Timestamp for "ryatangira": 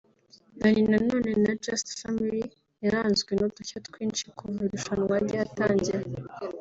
5.25-5.99